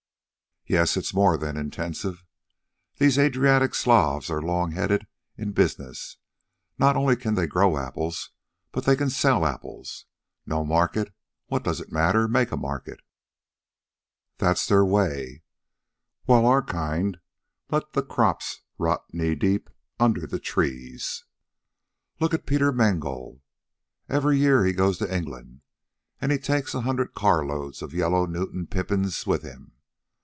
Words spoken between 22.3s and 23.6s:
at Peter Mengol.